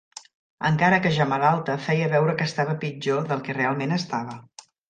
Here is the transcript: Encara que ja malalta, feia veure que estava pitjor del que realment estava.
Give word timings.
Encara 0.69 0.97
que 1.03 1.11
ja 1.17 1.27
malalta, 1.33 1.75
feia 1.89 2.09
veure 2.15 2.35
que 2.41 2.49
estava 2.53 2.75
pitjor 2.87 3.29
del 3.31 3.47
que 3.49 3.59
realment 3.63 3.99
estava. 4.03 4.39